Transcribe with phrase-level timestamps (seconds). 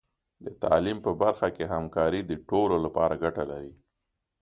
[0.45, 3.73] د تعلیم په برخه کې همکاري د ټولو لپاره ګټه لري.